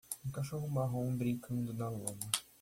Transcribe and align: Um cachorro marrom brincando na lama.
Um 0.25 0.31
cachorro 0.31 0.67
marrom 0.67 1.15
brincando 1.15 1.75
na 1.75 1.87
lama. 1.87 2.31